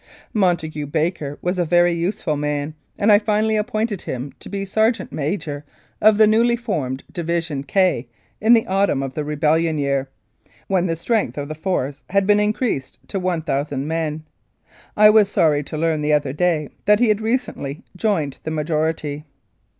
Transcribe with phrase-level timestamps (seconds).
[0.33, 5.11] Montague Baker was a very useful man, and I finally appointed him to be sergeant
[5.11, 5.63] major
[6.01, 8.07] of the newly formed division "K,"
[8.41, 10.09] in the autumn of the rebellion year,
[10.65, 14.23] when the strength of the Force had been increased to 1,000 men.
[14.97, 19.25] I was sorry to learn the other day that he had recently "joined the majority."